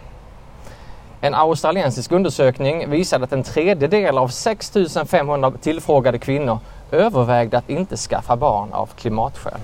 En 1.22 1.36
australiensisk 1.36 2.12
undersökning 2.12 2.90
visade 2.90 3.24
att 3.24 3.34
en 3.34 3.44
tredjedel 3.44 4.18
av 4.18 4.28
6 4.28 4.74
500 5.08 5.52
tillfrågade 5.62 6.20
kvinnor 6.20 6.60
övervägde 6.92 7.58
att 7.58 7.70
inte 7.70 7.98
skaffa 7.98 8.36
barn 8.36 8.74
av 8.74 8.90
klimatskäl. 8.96 9.60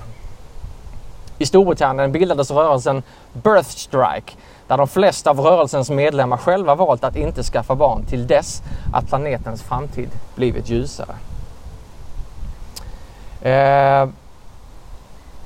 I 1.38 1.46
Storbritannien 1.46 2.12
bildades 2.12 2.50
rörelsen 2.50 3.02
Birth 3.32 3.68
Strike 3.68 4.32
där 4.66 4.76
de 4.76 4.88
flesta 4.88 5.30
av 5.30 5.40
rörelsens 5.40 5.90
medlemmar 5.90 6.36
själva 6.36 6.74
valt 6.74 7.04
att 7.04 7.16
inte 7.16 7.42
skaffa 7.42 7.74
barn 7.74 8.04
till 8.04 8.26
dess 8.26 8.62
att 8.92 9.08
planetens 9.08 9.62
framtid 9.62 10.08
blivit 10.34 10.70
ljusare. 10.70 11.14
Eh, 13.42 14.08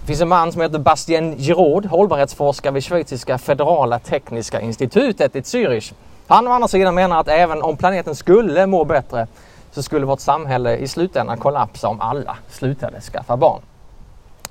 det 0.04 0.08
finns 0.08 0.20
en 0.20 0.28
man 0.28 0.52
som 0.52 0.62
heter 0.62 0.78
Bastien 0.78 1.36
Giraud, 1.38 1.86
hållbarhetsforskare 1.86 2.72
vid 2.72 2.84
schweiziska 2.84 3.38
federala 3.38 3.98
tekniska 3.98 4.60
institutet 4.60 5.36
i 5.36 5.40
Zürich. 5.40 5.92
Han 6.26 6.48
å 6.48 6.50
andra 6.50 6.68
sidan 6.68 6.94
menar 6.94 7.20
att 7.20 7.28
även 7.28 7.62
om 7.62 7.76
planeten 7.76 8.14
skulle 8.14 8.66
må 8.66 8.84
bättre 8.84 9.26
så 9.72 9.82
skulle 9.82 10.06
vårt 10.06 10.20
samhälle 10.20 10.76
i 10.76 10.88
slutändan 10.88 11.38
kollapsa 11.38 11.88
om 11.88 12.00
alla 12.00 12.36
slutade 12.48 13.00
skaffa 13.00 13.36
barn. 13.36 13.60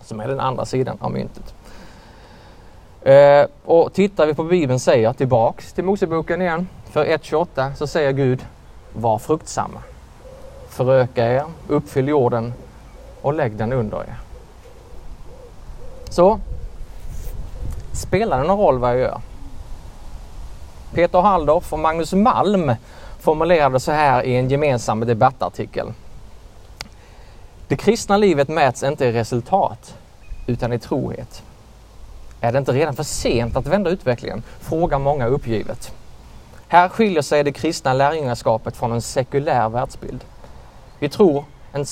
Som 0.01 0.19
är 0.19 0.27
den 0.27 0.39
andra 0.39 0.65
sidan 0.65 0.97
av 1.01 1.11
myntet. 1.11 1.53
Eh, 3.01 3.45
och 3.65 3.93
tittar 3.93 4.25
vi 4.25 4.33
på 4.33 4.43
Bibeln 4.43 4.79
säger 4.79 5.13
tillbaks 5.13 5.73
till 5.73 5.83
Moseboken 5.83 6.41
igen. 6.41 6.67
För 6.91 7.05
1.28 7.05 7.73
så 7.73 7.87
säger 7.87 8.11
Gud 8.11 8.45
Var 8.93 9.19
fruktsamma. 9.19 9.79
Föröka 10.69 11.27
er, 11.27 11.43
uppfyll 11.67 12.07
jorden 12.07 12.53
och 13.21 13.33
lägg 13.33 13.55
den 13.55 13.73
under 13.73 13.97
er. 13.97 14.32
Så 16.13 16.39
spelar 17.93 18.41
det 18.41 18.47
någon 18.47 18.57
roll 18.57 18.79
vad 18.79 18.89
jag 18.89 18.99
gör? 18.99 19.21
Peter 20.93 21.21
Halldorf 21.21 21.73
och 21.73 21.79
Magnus 21.79 22.13
Malm 22.13 22.71
formulerade 23.19 23.79
så 23.79 23.91
här 23.91 24.23
i 24.23 24.35
en 24.35 24.49
gemensam 24.49 24.99
debattartikel. 24.99 25.93
Det 27.67 27.75
kristna 27.75 28.17
livet 28.17 28.47
mäts 28.47 28.83
inte 28.83 29.05
i 29.05 29.11
resultat 29.11 29.95
utan 30.47 30.73
i 30.73 30.79
trohet. 30.79 31.43
Är 32.41 32.51
det 32.51 32.57
inte 32.57 32.71
redan 32.71 32.95
för 32.95 33.03
sent 33.03 33.55
att 33.55 33.67
vända 33.67 33.89
utvecklingen? 33.89 34.43
Frågar 34.59 34.99
många 34.99 35.25
uppgivet. 35.25 35.93
Här 36.67 36.89
skiljer 36.89 37.21
sig 37.21 37.43
det 37.43 37.51
kristna 37.51 37.93
lärjungaskapet 37.93 38.77
från 38.77 38.91
en 38.91 39.01
sekulär 39.01 39.69
världsbild. 39.69 40.25
Vi 40.99 41.09
tror 41.09 41.45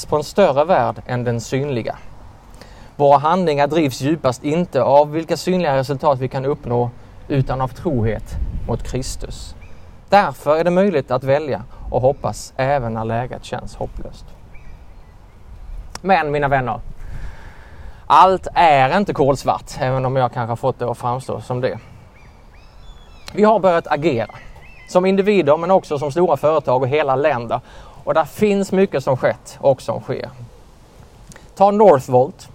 på 0.09 0.15
en 0.15 0.23
större 0.23 0.65
värld 0.65 1.01
än 1.05 1.23
den 1.23 1.41
synliga. 1.41 1.97
Våra 3.01 3.17
handlingar 3.17 3.67
drivs 3.67 4.01
djupast 4.01 4.43
inte 4.43 4.83
av 4.83 5.11
vilka 5.11 5.37
synliga 5.37 5.75
resultat 5.75 6.19
vi 6.19 6.27
kan 6.27 6.45
uppnå 6.45 6.89
utan 7.27 7.61
av 7.61 7.67
trohet 7.67 8.23
mot 8.67 8.83
Kristus. 8.83 9.55
Därför 10.09 10.57
är 10.57 10.63
det 10.63 10.71
möjligt 10.71 11.11
att 11.11 11.23
välja 11.23 11.63
och 11.91 12.01
hoppas 12.01 12.53
även 12.57 12.93
när 12.93 13.05
läget 13.05 13.45
känns 13.45 13.75
hopplöst. 13.75 14.25
Men 16.01 16.31
mina 16.31 16.47
vänner, 16.47 16.79
allt 18.07 18.47
är 18.53 18.97
inte 18.97 19.13
kolsvart, 19.13 19.71
även 19.79 20.05
om 20.05 20.15
jag 20.15 20.33
kanske 20.33 20.51
har 20.51 20.55
fått 20.55 20.79
det 20.79 20.91
att 20.91 20.97
framstå 20.97 21.41
som 21.41 21.61
det. 21.61 21.79
Vi 23.33 23.43
har 23.43 23.59
börjat 23.59 23.87
agera. 23.87 24.35
Som 24.89 25.05
individer 25.05 25.57
men 25.57 25.71
också 25.71 25.99
som 25.99 26.11
stora 26.11 26.37
företag 26.37 26.81
och 26.81 26.87
hela 26.87 27.15
länder. 27.15 27.59
Och 28.03 28.13
där 28.13 28.25
finns 28.25 28.71
mycket 28.71 29.03
som 29.03 29.17
skett 29.17 29.57
och 29.59 29.81
som 29.81 30.01
sker. 30.01 30.29
Ta 31.55 31.71
Northvolt, 31.71 32.50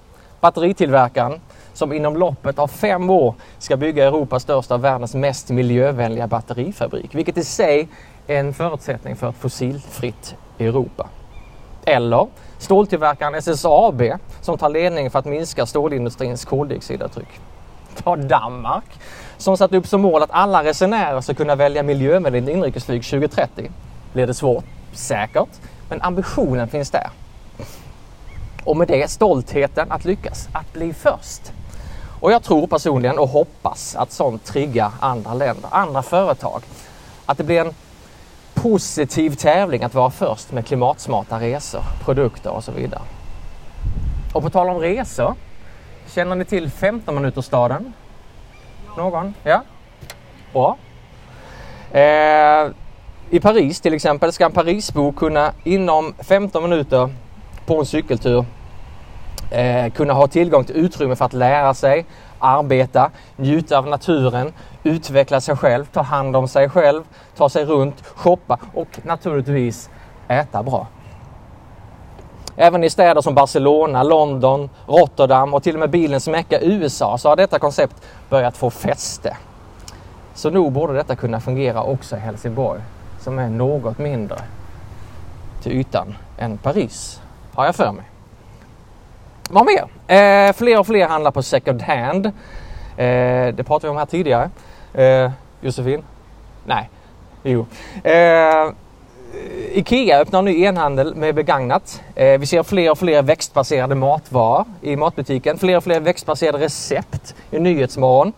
batteritillverkaren 0.46 1.40
som 1.72 1.92
inom 1.92 2.16
loppet 2.16 2.58
av 2.58 2.68
fem 2.68 3.10
år 3.10 3.34
ska 3.58 3.76
bygga 3.76 4.04
Europas 4.04 4.42
största 4.42 4.74
och 4.74 4.84
världens 4.84 5.14
mest 5.14 5.50
miljövänliga 5.50 6.26
batterifabrik. 6.26 7.14
Vilket 7.14 7.36
i 7.36 7.44
sig 7.44 7.88
är 8.26 8.40
en 8.40 8.54
förutsättning 8.54 9.16
för 9.16 9.28
ett 9.28 9.36
fossilfritt 9.36 10.34
Europa. 10.58 11.08
Eller 11.84 12.26
ståltillverkaren 12.58 13.34
SSAB 13.34 14.02
som 14.40 14.58
tar 14.58 14.68
ledning 14.68 15.10
för 15.10 15.18
att 15.18 15.24
minska 15.24 15.66
stålindustrins 15.66 16.44
koldioxidavtryck. 16.44 17.40
Ta 18.02 18.16
Danmark 18.16 18.84
som 19.36 19.56
satt 19.56 19.72
upp 19.72 19.86
som 19.86 20.00
mål 20.00 20.22
att 20.22 20.30
alla 20.30 20.64
resenärer 20.64 21.20
ska 21.20 21.34
kunna 21.34 21.54
välja 21.54 21.82
miljövänligt 21.82 22.48
inrikesflyg 22.48 23.04
2030. 23.04 23.70
Blir 24.12 24.26
det 24.26 24.34
svårt? 24.34 24.64
Säkert. 24.92 25.48
Men 25.88 26.02
ambitionen 26.02 26.68
finns 26.68 26.90
där. 26.90 27.10
Och 28.66 28.76
med 28.76 28.88
det 28.88 29.10
stoltheten 29.10 29.92
att 29.92 30.04
lyckas, 30.04 30.48
att 30.52 30.72
bli 30.72 30.92
först. 30.92 31.52
Och 32.20 32.32
jag 32.32 32.42
tror 32.42 32.66
personligen 32.66 33.18
och 33.18 33.28
hoppas 33.28 33.96
att 33.96 34.12
sånt 34.12 34.44
triggar 34.44 34.90
andra 35.00 35.34
länder, 35.34 35.68
andra 35.72 36.02
företag. 36.02 36.62
Att 37.26 37.38
det 37.38 37.44
blir 37.44 37.60
en 37.60 37.74
positiv 38.54 39.30
tävling 39.30 39.82
att 39.82 39.94
vara 39.94 40.10
först 40.10 40.52
med 40.52 40.66
klimatsmarta 40.66 41.40
resor, 41.40 41.82
produkter 42.04 42.50
och 42.50 42.64
så 42.64 42.72
vidare. 42.72 43.02
Och 44.32 44.42
på 44.42 44.50
tal 44.50 44.68
om 44.68 44.78
resor. 44.78 45.34
Känner 46.06 46.36
ni 46.36 46.44
till 46.44 46.70
15 46.70 47.14
minutersstaden? 47.14 47.92
Någon? 48.96 49.34
Ja? 49.42 49.62
Bra. 50.52 50.76
Eh, 52.00 52.70
I 53.30 53.40
Paris 53.40 53.80
till 53.80 53.94
exempel 53.94 54.32
ska 54.32 54.44
en 54.44 54.52
Parisbo 54.52 55.12
kunna 55.12 55.52
inom 55.64 56.14
15 56.18 56.62
minuter 56.62 57.10
på 57.66 57.78
en 57.78 57.86
cykeltur 57.86 58.44
Eh, 59.50 59.92
kunna 59.92 60.12
ha 60.12 60.26
tillgång 60.26 60.64
till 60.64 60.76
utrymme 60.76 61.16
för 61.16 61.24
att 61.24 61.32
lära 61.32 61.74
sig, 61.74 62.06
arbeta, 62.38 63.10
njuta 63.36 63.78
av 63.78 63.86
naturen, 63.86 64.52
utveckla 64.82 65.40
sig 65.40 65.56
själv, 65.56 65.84
ta 65.84 66.02
hand 66.02 66.36
om 66.36 66.48
sig 66.48 66.68
själv, 66.68 67.02
ta 67.36 67.48
sig 67.48 67.64
runt, 67.64 68.06
shoppa 68.06 68.58
och 68.74 68.88
naturligtvis 69.02 69.90
äta 70.28 70.62
bra. 70.62 70.86
Även 72.56 72.84
i 72.84 72.90
städer 72.90 73.20
som 73.20 73.34
Barcelona, 73.34 74.02
London, 74.02 74.70
Rotterdam 74.86 75.54
och 75.54 75.62
till 75.62 75.74
och 75.74 75.80
med 75.80 75.90
bilens 75.90 76.28
mecka 76.28 76.60
USA 76.60 77.18
så 77.18 77.28
har 77.28 77.36
detta 77.36 77.58
koncept 77.58 78.02
börjat 78.28 78.56
få 78.56 78.70
fäste. 78.70 79.36
Så 80.34 80.50
nog 80.50 80.72
borde 80.72 80.92
detta 80.92 81.16
kunna 81.16 81.40
fungera 81.40 81.82
också 81.82 82.16
i 82.16 82.18
Helsingborg 82.18 82.80
som 83.20 83.38
är 83.38 83.48
något 83.48 83.98
mindre 83.98 84.38
till 85.62 85.72
ytan 85.72 86.14
än 86.38 86.58
Paris, 86.58 87.20
har 87.54 87.64
jag 87.64 87.76
för 87.76 87.92
mig. 87.92 88.04
Vad 89.50 89.66
mer? 89.66 89.84
Eh, 90.16 90.52
fler 90.52 90.78
och 90.78 90.86
fler 90.86 91.06
handlar 91.08 91.30
på 91.30 91.42
second 91.42 91.82
hand. 91.82 92.26
Eh, 92.26 92.32
det 93.54 93.66
pratade 93.66 93.86
vi 93.86 93.90
om 93.90 93.96
här 93.96 94.06
tidigare. 94.06 94.50
Eh, 94.94 95.30
Josefin? 95.60 96.02
Nej. 96.64 96.90
Jo. 97.42 97.66
Eh, 98.04 98.72
Ikea 99.72 100.18
öppnar 100.20 100.42
ny 100.42 100.64
enhandel 100.64 101.14
med 101.14 101.34
begagnat. 101.34 102.02
Eh, 102.14 102.38
vi 102.38 102.46
ser 102.46 102.62
fler 102.62 102.90
och 102.90 102.98
fler 102.98 103.22
växtbaserade 103.22 103.94
matvaror 103.94 104.64
i 104.82 104.96
matbutiken. 104.96 105.58
Fler 105.58 105.76
och 105.76 105.84
fler 105.84 106.00
växtbaserade 106.00 106.58
recept 106.58 107.34
i 107.50 107.58
Nyhetsmorgon. 107.58 108.32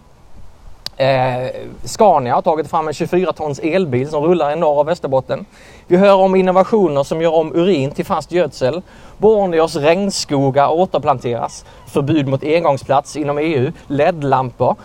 Eh, 0.99 1.51
Scania 1.85 2.35
har 2.35 2.43
tagit 2.43 2.71
fram 2.71 2.89
en 2.89 2.95
24 2.95 3.33
tons 3.33 3.59
elbil 3.59 4.09
som 4.09 4.25
rullar 4.25 4.53
i 4.53 4.57
norr 4.57 4.79
och 4.79 4.89
Västerbotten. 4.89 5.47
Vi 5.87 5.97
hör 5.97 6.15
om 6.15 6.37
innovationer 6.37 7.03
som 7.03 7.23
gör 7.23 7.35
om 7.35 7.55
urin 7.55 7.91
till 7.91 8.05
fast 8.05 8.33
gödsel. 8.33 8.83
Borneos 9.19 9.77
regnskogar 9.77 10.69
återplanteras. 10.69 11.65
Förbud 11.87 12.29
mot 12.29 12.43
engångsplats 12.43 13.17
inom 13.17 13.39
EU. 13.39 13.73
LED-lampor. 13.87 14.77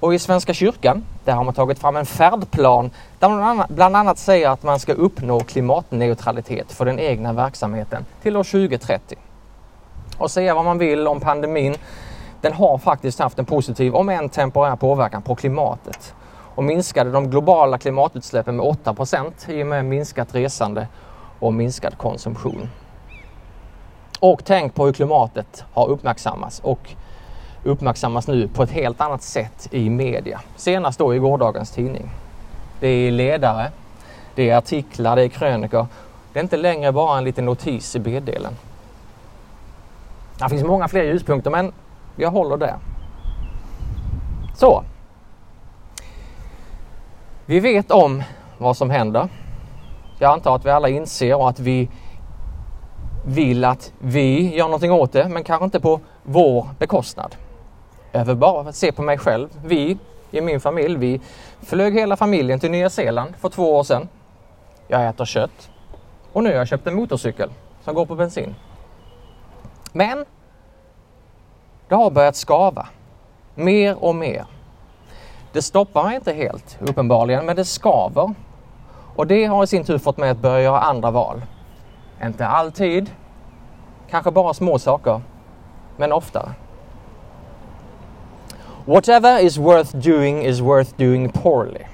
Och 0.00 0.14
i 0.14 0.18
Svenska 0.18 0.54
kyrkan, 0.54 1.04
där 1.24 1.32
har 1.32 1.44
man 1.44 1.54
tagit 1.54 1.78
fram 1.78 1.96
en 1.96 2.06
färdplan 2.06 2.90
där 3.18 3.28
man 3.28 3.38
bland 3.38 3.50
annat, 3.50 3.68
bland 3.68 3.96
annat 3.96 4.18
säger 4.18 4.48
att 4.48 4.62
man 4.62 4.80
ska 4.80 4.92
uppnå 4.92 5.40
klimatneutralitet 5.40 6.72
för 6.72 6.84
den 6.84 6.98
egna 6.98 7.32
verksamheten 7.32 8.04
till 8.22 8.36
år 8.36 8.44
2030. 8.44 9.18
Och 10.18 10.30
säga 10.30 10.54
vad 10.54 10.64
man 10.64 10.78
vill 10.78 11.08
om 11.08 11.20
pandemin 11.20 11.76
den 12.44 12.52
har 12.52 12.78
faktiskt 12.78 13.18
haft 13.18 13.38
en 13.38 13.44
positiv, 13.44 13.94
om 13.94 14.08
än 14.08 14.28
temporär 14.28 14.76
påverkan 14.76 15.22
på 15.22 15.34
klimatet 15.34 16.14
och 16.54 16.64
minskade 16.64 17.10
de 17.10 17.30
globala 17.30 17.78
klimatutsläppen 17.78 18.56
med 18.56 18.66
8 18.66 18.94
i 19.48 19.62
och 19.62 19.66
med 19.66 19.84
minskat 19.84 20.34
resande 20.34 20.88
och 21.38 21.54
minskad 21.54 21.98
konsumtion. 21.98 22.68
Och 24.20 24.44
tänk 24.44 24.74
på 24.74 24.86
hur 24.86 24.92
klimatet 24.92 25.64
har 25.72 25.88
uppmärksammats 25.88 26.60
och 26.60 26.94
uppmärksammas 27.64 28.28
nu 28.28 28.48
på 28.48 28.62
ett 28.62 28.70
helt 28.70 29.00
annat 29.00 29.22
sätt 29.22 29.68
i 29.70 29.90
media. 29.90 30.40
Senast 30.56 30.98
då 30.98 31.14
i 31.14 31.18
gårdagens 31.18 31.70
tidning. 31.70 32.10
Det 32.80 32.88
är 32.88 33.10
ledare, 33.10 33.70
det 34.34 34.50
är 34.50 34.56
artiklar, 34.56 35.16
det 35.16 35.22
är 35.22 35.28
krönikor. 35.28 35.86
Det 36.32 36.38
är 36.38 36.42
inte 36.42 36.56
längre 36.56 36.92
bara 36.92 37.18
en 37.18 37.24
liten 37.24 37.44
notis 37.44 37.96
i 37.96 37.98
B-delen. 37.98 38.56
Det 40.38 40.48
finns 40.48 40.64
många 40.64 40.88
fler 40.88 41.02
ljuspunkter 41.02 41.50
men 41.50 41.72
jag 42.16 42.30
håller 42.30 42.56
där. 42.56 42.76
Så. 44.54 44.84
Vi 47.46 47.60
vet 47.60 47.90
om 47.90 48.22
vad 48.58 48.76
som 48.76 48.90
händer. 48.90 49.28
Jag 50.18 50.32
antar 50.32 50.56
att 50.56 50.66
vi 50.66 50.70
alla 50.70 50.88
inser 50.88 51.34
och 51.34 51.48
att 51.48 51.60
vi 51.60 51.88
vill 53.26 53.64
att 53.64 53.92
vi 53.98 54.56
gör 54.56 54.64
någonting 54.64 54.92
åt 54.92 55.12
det, 55.12 55.28
men 55.28 55.44
kanske 55.44 55.64
inte 55.64 55.80
på 55.80 56.00
vår 56.22 56.68
bekostnad. 56.78 57.36
Jag 58.12 58.26
bara 58.26 58.36
bara 58.36 58.72
se 58.72 58.92
på 58.92 59.02
mig 59.02 59.18
själv. 59.18 59.48
Vi 59.64 59.98
i 60.30 60.40
min 60.40 60.60
familj, 60.60 60.96
vi 60.96 61.20
flög 61.62 61.94
hela 61.94 62.16
familjen 62.16 62.60
till 62.60 62.70
Nya 62.70 62.90
Zeeland 62.90 63.36
för 63.36 63.48
två 63.48 63.76
år 63.76 63.82
sedan. 63.82 64.08
Jag 64.88 65.08
äter 65.08 65.24
kött 65.24 65.70
och 66.32 66.42
nu 66.42 66.50
har 66.50 66.56
jag 66.56 66.68
köpt 66.68 66.86
en 66.86 66.94
motorcykel 66.94 67.50
som 67.84 67.94
går 67.94 68.06
på 68.06 68.14
bensin. 68.14 68.54
Men 69.92 70.24
det 71.88 71.94
har 71.94 72.10
börjat 72.10 72.36
skava. 72.36 72.86
Mer 73.54 74.04
och 74.04 74.14
mer. 74.14 74.44
Det 75.52 75.62
stoppar 75.62 76.04
mig 76.04 76.14
inte 76.14 76.32
helt 76.32 76.78
uppenbarligen, 76.80 77.46
men 77.46 77.56
det 77.56 77.64
skaver. 77.64 78.34
Och 79.16 79.26
det 79.26 79.44
har 79.44 79.64
i 79.64 79.66
sin 79.66 79.84
tur 79.84 79.98
fått 79.98 80.16
mig 80.16 80.30
att 80.30 80.38
börja 80.38 80.60
göra 80.60 80.80
andra 80.80 81.10
val. 81.10 81.42
Inte 82.22 82.46
alltid, 82.46 83.10
kanske 84.10 84.30
bara 84.30 84.54
små 84.54 84.78
saker, 84.78 85.20
men 85.96 86.12
oftare. 86.12 86.50
Whatever 88.84 89.44
is 89.44 89.56
worth 89.56 89.96
doing 89.96 90.42
is 90.42 90.60
worth 90.60 90.90
doing 90.96 91.28
poorly. 91.28 91.84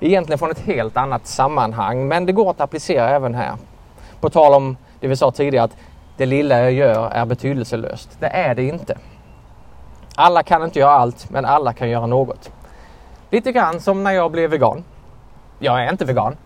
Egentligen 0.00 0.38
från 0.38 0.50
ett 0.50 0.58
helt 0.58 0.96
annat 0.96 1.26
sammanhang, 1.26 2.08
men 2.08 2.26
det 2.26 2.32
går 2.32 2.50
att 2.50 2.60
applicera 2.60 3.08
även 3.08 3.34
här. 3.34 3.52
På 4.20 4.30
tal 4.30 4.54
om 4.54 4.76
det 5.00 5.08
vi 5.08 5.16
sa 5.16 5.30
tidigare, 5.30 5.64
att 5.64 5.76
det 6.16 6.26
lilla 6.26 6.60
jag 6.60 6.72
gör 6.72 7.10
är 7.10 7.24
betydelselöst. 7.24 8.16
Det 8.20 8.26
är 8.26 8.54
det 8.54 8.62
inte. 8.62 8.98
Alla 10.16 10.42
kan 10.42 10.62
inte 10.64 10.78
göra 10.78 10.90
allt, 10.90 11.30
men 11.30 11.44
alla 11.44 11.72
kan 11.72 11.90
göra 11.90 12.06
något. 12.06 12.50
Lite 13.30 13.52
grann 13.52 13.80
som 13.80 14.04
när 14.04 14.12
jag 14.12 14.30
blev 14.30 14.50
vegan. 14.50 14.84
Jag 15.58 15.84
är 15.84 15.90
inte 15.90 16.04
vegan, 16.04 16.36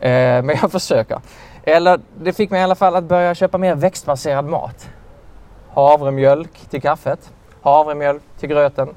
eh, 0.00 0.10
men 0.42 0.48
jag 0.48 0.72
försöker. 0.72 1.20
Eller 1.62 2.00
det 2.20 2.32
fick 2.32 2.50
mig 2.50 2.60
i 2.60 2.64
alla 2.64 2.74
fall 2.74 2.96
att 2.96 3.04
börja 3.04 3.34
köpa 3.34 3.58
mer 3.58 3.74
växtbaserad 3.74 4.44
mat. 4.44 4.88
Havremjölk 5.68 6.68
till 6.70 6.82
kaffet, 6.82 7.32
havremjölk 7.62 8.22
till 8.38 8.48
gröten, 8.48 8.94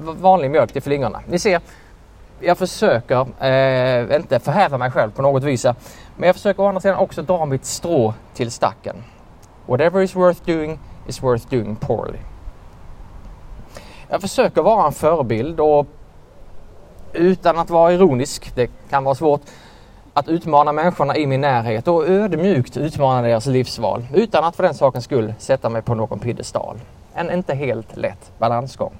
vanlig 0.00 0.50
mjölk 0.50 0.72
till 0.72 0.82
flingorna. 0.82 1.20
Ni 1.28 1.38
ser, 1.38 1.60
jag 2.40 2.58
försöker 2.58 3.44
eh, 3.44 4.16
inte 4.16 4.40
förhäva 4.40 4.78
mig 4.78 4.90
själv 4.90 5.10
på 5.10 5.22
något 5.22 5.42
vis. 5.42 5.64
Men 6.16 6.26
jag 6.26 6.34
försöker 6.36 6.62
å 6.62 6.66
andra 6.66 6.80
sidan 6.80 6.98
också 6.98 7.22
dra 7.22 7.44
mitt 7.46 7.64
strå 7.64 8.14
till 8.34 8.50
stacken. 8.50 8.96
Whatever 9.72 10.02
is 10.02 10.16
worth 10.16 10.44
doing 10.46 10.78
is 11.06 11.22
worth 11.22 11.50
doing 11.50 11.76
poorly. 11.76 12.18
Jag 14.08 14.20
försöker 14.20 14.62
vara 14.62 14.86
en 14.86 14.92
förebild 14.92 15.60
och 15.60 15.86
utan 17.12 17.58
att 17.58 17.70
vara 17.70 17.92
ironisk, 17.92 18.54
det 18.54 18.70
kan 18.90 19.04
vara 19.04 19.14
svårt, 19.14 19.40
att 20.14 20.28
utmana 20.28 20.72
människorna 20.72 21.16
i 21.16 21.26
min 21.26 21.40
närhet 21.40 21.88
och 21.88 22.08
ödmjukt 22.08 22.76
utmana 22.76 23.22
deras 23.22 23.46
livsval 23.46 24.06
utan 24.14 24.44
att 24.44 24.56
för 24.56 24.62
den 24.62 24.74
sakens 24.74 25.04
skull 25.04 25.34
sätta 25.38 25.68
mig 25.68 25.82
på 25.82 25.94
någon 25.94 26.18
piedestal. 26.18 26.80
En 27.14 27.30
inte 27.30 27.54
helt 27.54 27.96
lätt 27.96 28.32
balansgång. 28.38 28.92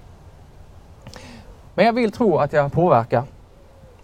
Men 1.74 1.87
jag 1.87 1.92
vill 1.92 2.12
tro 2.12 2.38
att 2.38 2.52
jag 2.52 2.72
påverkar 2.72 3.22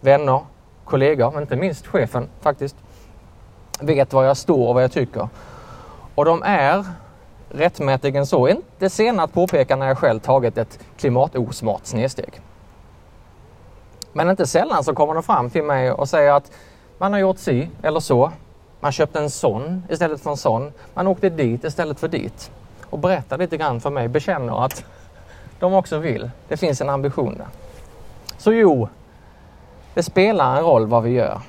vänner, 0.00 0.40
kollegor, 0.84 1.40
inte 1.40 1.56
minst 1.56 1.86
chefen 1.86 2.28
faktiskt, 2.40 2.76
vet 3.80 4.12
var 4.12 4.24
jag 4.24 4.36
står 4.36 4.68
och 4.68 4.74
vad 4.74 4.82
jag 4.82 4.92
tycker 4.92 5.28
och 6.18 6.24
de 6.24 6.42
är 6.42 6.84
rättmätigen 7.48 8.26
så 8.26 8.48
inte 8.48 8.90
sena 8.90 9.22
att 9.22 9.32
påpeka 9.32 9.76
när 9.76 9.86
jag 9.86 9.98
själv 9.98 10.20
tagit 10.20 10.58
ett 10.58 10.78
klimatosmart 10.96 11.86
snedsteg. 11.86 12.40
Men 14.12 14.30
inte 14.30 14.46
sällan 14.46 14.84
så 14.84 14.94
kommer 14.94 15.14
de 15.14 15.22
fram 15.22 15.50
till 15.50 15.62
mig 15.62 15.92
och 15.92 16.08
säger 16.08 16.32
att 16.32 16.52
man 16.98 17.12
har 17.12 17.20
gjort 17.20 17.38
si 17.38 17.68
eller 17.82 18.00
så. 18.00 18.32
Man 18.80 18.92
köpte 18.92 19.18
en 19.18 19.30
sån 19.30 19.82
istället 19.88 20.20
för 20.20 20.30
en 20.30 20.36
sån. 20.36 20.72
Man 20.94 21.06
åkte 21.06 21.28
dit 21.28 21.64
istället 21.64 22.00
för 22.00 22.08
dit. 22.08 22.50
Och 22.90 22.98
berättar 22.98 23.38
lite 23.38 23.56
grann 23.56 23.80
för 23.80 23.90
mig, 23.90 24.08
bekänner 24.08 24.64
att 24.64 24.84
de 25.58 25.74
också 25.74 25.98
vill. 25.98 26.30
Det 26.48 26.56
finns 26.56 26.80
en 26.80 26.88
ambition 26.88 27.34
där. 27.38 27.48
Så 28.38 28.52
jo, 28.52 28.88
det 29.94 30.02
spelar 30.02 30.56
en 30.56 30.64
roll 30.64 30.86
vad 30.86 31.02
vi 31.02 31.10
gör. 31.10 31.40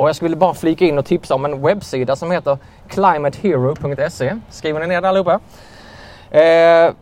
Och 0.00 0.08
jag 0.08 0.16
skulle 0.16 0.36
bara 0.36 0.54
flika 0.54 0.84
in 0.84 0.98
och 0.98 1.04
tipsa 1.04 1.34
om 1.34 1.44
en 1.44 1.62
webbsida 1.62 2.16
som 2.16 2.30
heter 2.30 2.58
climatehero.se. 2.88 4.36
Skriver 4.50 4.80
ni 4.80 4.86
ner 4.86 5.00
det 5.00 5.08
allihopa? 5.08 5.32
Eh, 6.30 6.92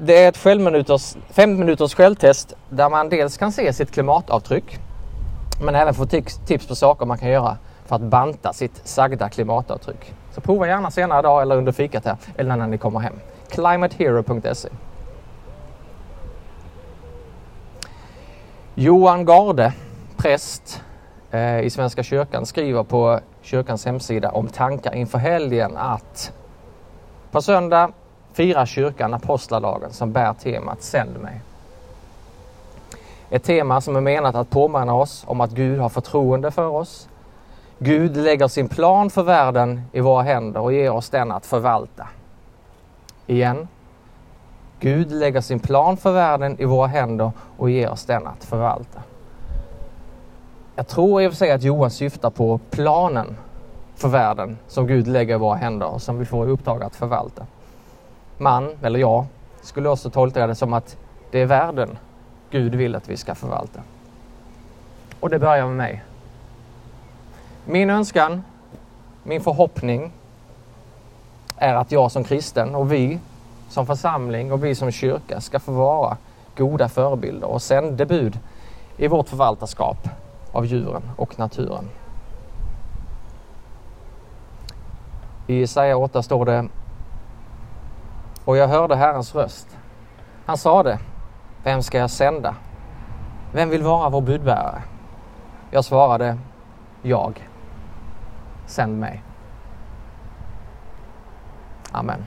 det 0.00 0.24
är 0.24 0.28
ett 0.28 0.36
självminuters, 0.36 1.16
fem 1.30 1.58
minuters 1.58 1.94
självtest 1.94 2.54
där 2.68 2.88
man 2.88 3.08
dels 3.08 3.36
kan 3.36 3.52
se 3.52 3.72
sitt 3.72 3.90
klimatavtryck 3.90 4.78
men 5.62 5.74
även 5.74 5.94
få 5.94 6.06
tips, 6.06 6.66
på 6.68 6.74
saker 6.74 7.06
man 7.06 7.18
kan 7.18 7.28
göra 7.28 7.56
för 7.86 7.96
att 7.96 8.02
banta 8.02 8.52
sitt 8.52 8.80
sagda 8.84 9.28
klimatavtryck. 9.28 10.14
Så 10.34 10.40
prova 10.40 10.66
gärna 10.66 10.90
senare 10.90 11.18
idag 11.18 11.42
eller 11.42 11.56
under 11.56 11.72
fikat 11.72 12.04
här 12.04 12.16
eller 12.36 12.56
när 12.56 12.66
ni 12.66 12.78
kommer 12.78 13.00
hem. 13.00 13.14
climatehero.se 13.48 14.68
Johan 18.74 19.24
Garde, 19.24 19.72
präst 20.16 20.82
Eh, 21.32 21.60
i 21.60 21.70
Svenska 21.70 22.02
kyrkan 22.02 22.46
skriver 22.46 22.82
på 22.82 23.20
kyrkans 23.42 23.86
hemsida 23.86 24.30
om 24.30 24.48
tankar 24.48 24.94
inför 24.94 25.18
helgen 25.18 25.76
att 25.76 26.32
på 27.30 27.42
söndag 27.42 27.92
firar 28.32 28.66
kyrkan 28.66 29.14
apostladagen 29.14 29.92
som 29.92 30.12
bär 30.12 30.34
temat 30.34 30.82
Sänd 30.82 31.20
mig. 31.20 31.40
Ett 33.30 33.44
tema 33.44 33.80
som 33.80 33.96
är 33.96 34.00
menat 34.00 34.34
att 34.34 34.50
påminna 34.50 34.94
oss 34.94 35.24
om 35.26 35.40
att 35.40 35.50
Gud 35.50 35.80
har 35.80 35.88
förtroende 35.88 36.50
för 36.50 36.66
oss. 36.66 37.08
Gud 37.78 38.16
lägger 38.16 38.48
sin 38.48 38.68
plan 38.68 39.10
för 39.10 39.22
världen 39.22 39.82
i 39.92 40.00
våra 40.00 40.22
händer 40.22 40.60
och 40.60 40.72
ger 40.72 40.92
oss 40.92 41.10
den 41.10 41.32
att 41.32 41.46
förvalta. 41.46 42.08
Igen. 43.26 43.68
Gud 44.80 45.12
lägger 45.12 45.40
sin 45.40 45.60
plan 45.60 45.96
för 45.96 46.12
världen 46.12 46.60
i 46.60 46.64
våra 46.64 46.86
händer 46.86 47.32
och 47.56 47.70
ger 47.70 47.90
oss 47.90 48.04
den 48.04 48.26
att 48.26 48.44
förvalta. 48.44 49.00
Jag 50.74 50.88
tror 50.88 51.22
i 51.22 51.26
och 51.26 51.32
för 51.32 51.36
sig 51.36 51.50
att 51.50 51.62
Johan 51.62 51.90
syftar 51.90 52.30
på 52.30 52.60
planen 52.70 53.36
för 53.94 54.08
världen 54.08 54.58
som 54.68 54.86
Gud 54.86 55.06
lägger 55.06 55.34
i 55.34 55.38
våra 55.38 55.56
händer 55.56 55.86
och 55.86 56.02
som 56.02 56.18
vi 56.18 56.24
får 56.24 56.48
i 56.48 56.50
uppdrag 56.50 56.82
att 56.82 56.96
förvalta. 56.96 57.46
Man, 58.38 58.70
eller 58.82 58.98
jag, 59.00 59.26
skulle 59.62 59.88
också 59.88 60.10
tolka 60.10 60.46
det 60.46 60.54
som 60.54 60.72
att 60.72 60.96
det 61.30 61.38
är 61.38 61.46
världen 61.46 61.98
Gud 62.50 62.74
vill 62.74 62.94
att 62.94 63.08
vi 63.08 63.16
ska 63.16 63.34
förvalta. 63.34 63.80
Och 65.20 65.30
det 65.30 65.38
börjar 65.38 65.66
med 65.66 65.76
mig. 65.76 66.04
Min 67.64 67.90
önskan, 67.90 68.42
min 69.22 69.40
förhoppning 69.40 70.12
är 71.56 71.74
att 71.74 71.92
jag 71.92 72.12
som 72.12 72.24
kristen 72.24 72.74
och 72.74 72.92
vi 72.92 73.18
som 73.68 73.86
församling 73.86 74.52
och 74.52 74.64
vi 74.64 74.74
som 74.74 74.90
kyrka 74.90 75.40
ska 75.40 75.60
få 75.60 75.72
vara 75.72 76.16
goda 76.56 76.88
förebilder 76.88 77.48
och 77.48 77.62
sändebud 77.62 78.38
i 78.96 79.08
vårt 79.08 79.28
förvaltarskap 79.28 80.08
av 80.52 80.66
djuren 80.66 81.02
och 81.16 81.38
naturen. 81.38 81.88
I 85.46 85.60
Jesaja 85.60 85.96
8 85.96 86.22
står 86.22 86.44
det 86.44 86.68
Och 88.44 88.56
jag 88.56 88.68
hörde 88.68 88.96
Herrens 88.96 89.34
röst. 89.34 89.78
Han 90.46 90.58
sade 90.58 90.98
Vem 91.64 91.82
ska 91.82 91.98
jag 91.98 92.10
sända? 92.10 92.54
Vem 93.52 93.68
vill 93.68 93.82
vara 93.82 94.08
vår 94.08 94.20
budbärare? 94.20 94.82
Jag 95.70 95.84
svarade 95.84 96.38
Jag. 97.02 97.48
Sänd 98.66 98.98
mig. 98.98 99.22
Amen. 101.92 102.26